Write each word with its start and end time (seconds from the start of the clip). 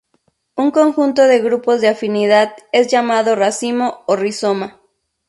Un 0.55 0.71
conjunto 0.71 1.21
de 1.27 1.41
grupos 1.43 1.79
de 1.79 1.87
afinidad 1.87 2.55
es 2.71 2.87
llamado 2.87 3.35
racimo 3.35 4.01
o 4.07 4.15
rizoma. 4.15 4.81